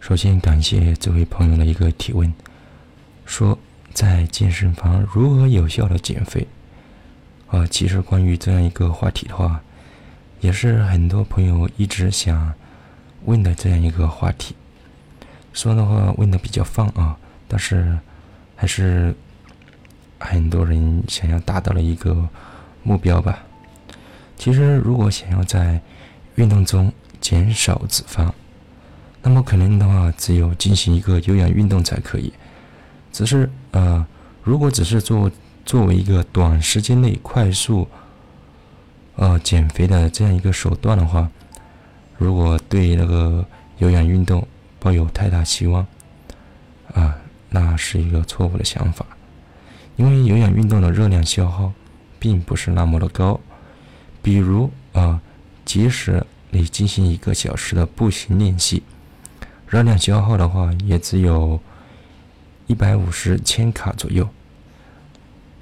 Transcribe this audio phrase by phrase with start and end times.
[0.00, 2.32] 首先感谢这位朋友的一个提问，
[3.26, 3.58] 说
[3.92, 6.46] 在健身房如何有效的减肥？
[7.48, 9.60] 啊，其实关于这样一个话题的话，
[10.40, 12.54] 也是很多朋友一直想
[13.24, 14.54] 问的这样一个话题。
[15.52, 17.98] 说的话问的比较放啊，但是
[18.54, 19.14] 还是
[20.18, 22.28] 很多人想要达到了一个
[22.82, 23.44] 目标吧。
[24.36, 25.80] 其实，如果想要在
[26.36, 28.30] 运动中减少脂肪，
[29.28, 32.32] 那么可能的话，只有进行一个有氧运动才可以。
[33.12, 34.06] 只是呃，
[34.42, 35.30] 如果只是做
[35.66, 37.86] 作为一个短时间内快速
[39.16, 41.28] 呃减肥的这样一个手段的话，
[42.16, 43.44] 如果对那个
[43.76, 44.48] 有氧运动
[44.80, 45.86] 抱有太大希望
[46.94, 47.14] 啊，
[47.50, 49.04] 那是一个错误的想法。
[49.96, 51.70] 因为有氧运动的热量消耗
[52.18, 53.38] 并不是那么的高，
[54.22, 55.20] 比如啊，
[55.66, 58.82] 即使你进行一个小时的步行练习。
[59.68, 61.60] 热量消耗的话，也只有
[62.66, 64.26] 一百五十千卡左右。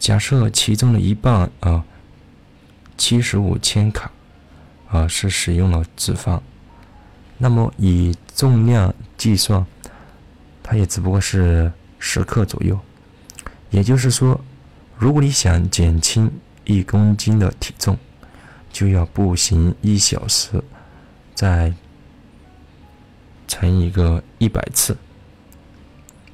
[0.00, 1.84] 假设其中的一半啊，
[2.98, 4.10] 七十五千卡
[4.88, 6.40] 啊是使用了脂肪，
[7.38, 9.64] 那么以重量计算，
[10.64, 12.76] 它也只不过是十克左右。
[13.70, 14.40] 也就是说，
[14.98, 16.28] 如果你想减轻
[16.64, 17.96] 一公斤的体重，
[18.72, 20.60] 就要步行一小时，
[21.36, 21.72] 在。
[23.52, 24.96] 乘一个一百次，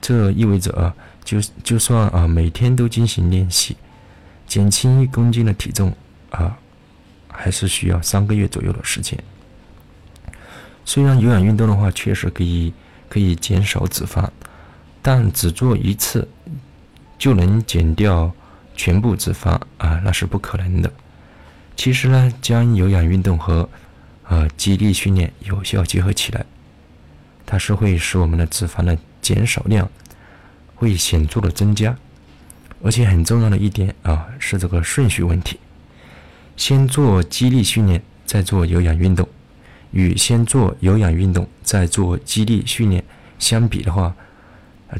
[0.00, 3.76] 这意味着啊，就就算啊每天都进行练习，
[4.48, 5.94] 减轻一公斤的体重
[6.30, 6.58] 啊，
[7.28, 9.16] 还是需要三个月左右的时间。
[10.84, 12.74] 虽然有氧运动的话确实可以
[13.08, 14.28] 可以减少脂肪，
[15.00, 16.26] 但只做一次
[17.16, 18.32] 就能减掉
[18.74, 20.92] 全部脂肪啊，那是不可能的。
[21.76, 23.68] 其实呢，将有氧运动和
[24.26, 26.44] 呃肌力训练有效结合起来。
[27.54, 29.88] 它是会使我们的脂肪的减少量
[30.74, 31.96] 会显著的增加，
[32.82, 35.60] 而且很重要的一点啊是这个顺序问题，
[36.56, 39.28] 先做肌力训练再做有氧运动，
[39.92, 43.04] 与先做有氧运动再做肌力训练
[43.38, 44.16] 相比的话，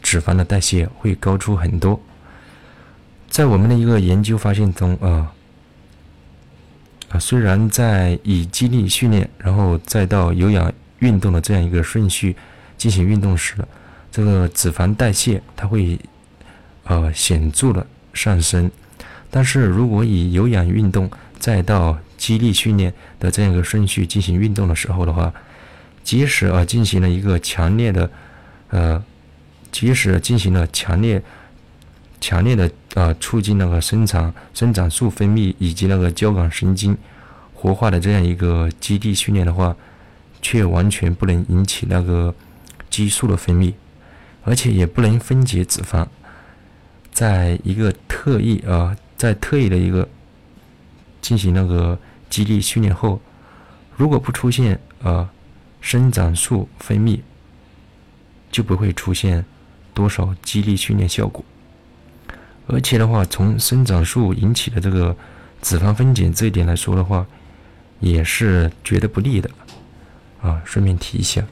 [0.01, 2.01] 脂肪的代谢会高出很多。
[3.29, 5.33] 在我们的一个研究发现中啊，
[7.09, 10.73] 啊虽然在以肌力训练然后再到有氧。
[11.05, 12.35] 运动的这样一个顺序
[12.79, 13.55] 进行运动时，
[14.11, 16.01] 这个脂肪代谢它会
[16.85, 18.71] 呃显著的上升。
[19.31, 25.31] 但是如果以有氧运动再到肌力训练的这样一个顺序进行运动的时候的话，
[26.03, 28.11] 即使啊进行了一个强烈的
[28.71, 29.05] 呃，
[29.71, 31.23] 即使进行了强烈
[32.19, 36.97] 强烈的呃促进那个生长生长素分泌以及那个交感神经
[37.53, 39.77] 活化的这样一个肌力训练的话。
[40.45, 42.35] 却完全不能引起那个
[42.91, 43.73] 激素的分泌，
[44.45, 46.07] 而且也不能分解脂肪。
[47.11, 50.07] 在一个特意啊，在特意的一个
[51.23, 53.23] 进行那个激励训练后，
[53.97, 55.31] 如果不出现啊
[55.81, 57.21] 生长素分泌，
[58.53, 59.47] 就不会出现
[59.95, 61.43] 多少激励训练效果。
[62.67, 65.17] 而且的话，从生长素引起的这个
[65.63, 67.27] 脂肪分解这一点来说的话，
[68.01, 69.49] 也是觉得不利的。
[70.45, 71.43] 啊，顺便提一下，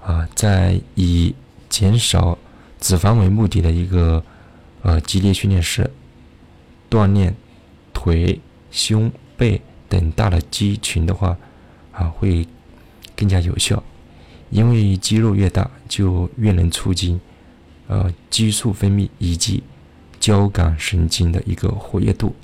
[0.00, 1.34] 啊，在以
[1.68, 2.38] 减少
[2.78, 4.22] 脂肪为目的的一个
[4.82, 5.90] 呃激烈训练时，
[6.88, 7.34] 锻炼
[7.92, 8.40] 腿、
[8.70, 11.36] 胸、背等大的肌群的话，
[11.90, 12.46] 啊，会
[13.16, 13.82] 更加有效，
[14.50, 17.20] 因为肌肉越大，就越能促进
[17.88, 19.64] 呃激素分泌以及
[20.20, 22.36] 交感神经的一个活跃度，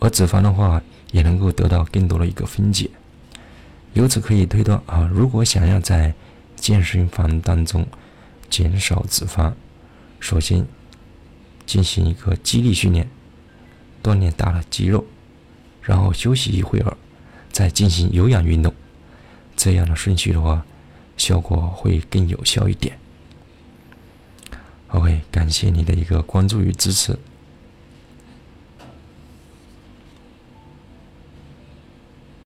[0.00, 2.90] 而脂肪的话，也能够得到更多的一个分解。
[3.94, 6.14] 由此可以推断啊，如果想要在
[6.56, 7.86] 健身房当中
[8.48, 9.52] 减少脂肪，
[10.20, 10.66] 首先
[11.66, 13.08] 进行一个肌力训练，
[14.02, 15.04] 锻炼大的肌肉，
[15.82, 16.96] 然后休息一会儿，
[17.50, 18.72] 再进行有氧运动，
[19.56, 20.64] 这样的顺序的话，
[21.16, 22.96] 效果会更有效一点。
[24.88, 27.18] OK，感谢你的一个关注与支持，